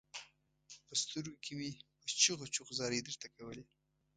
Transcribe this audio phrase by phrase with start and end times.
[0.87, 1.69] په سترګو کې مې
[2.01, 3.63] په چيغو چيغو زارۍ درته کولې.